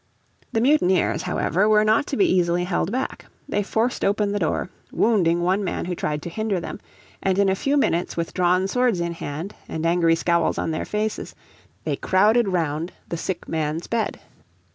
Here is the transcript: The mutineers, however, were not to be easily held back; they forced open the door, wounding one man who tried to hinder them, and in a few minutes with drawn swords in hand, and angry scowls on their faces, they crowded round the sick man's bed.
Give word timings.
The 0.51 0.61
mutineers, 0.61 1.21
however, 1.21 1.69
were 1.69 1.85
not 1.85 2.07
to 2.07 2.17
be 2.17 2.25
easily 2.25 2.63
held 2.63 2.91
back; 2.91 3.27
they 3.47 3.61
forced 3.61 4.03
open 4.03 4.31
the 4.31 4.39
door, 4.39 4.71
wounding 4.91 5.43
one 5.43 5.63
man 5.63 5.85
who 5.85 5.93
tried 5.93 6.23
to 6.23 6.29
hinder 6.31 6.59
them, 6.59 6.79
and 7.21 7.37
in 7.37 7.49
a 7.49 7.53
few 7.55 7.77
minutes 7.77 8.17
with 8.17 8.33
drawn 8.33 8.67
swords 8.67 8.99
in 8.99 9.13
hand, 9.13 9.53
and 9.69 9.85
angry 9.85 10.15
scowls 10.15 10.57
on 10.57 10.71
their 10.71 10.85
faces, 10.85 11.35
they 11.83 11.97
crowded 11.97 12.47
round 12.47 12.91
the 13.09 13.15
sick 13.15 13.47
man's 13.47 13.85
bed. 13.85 14.19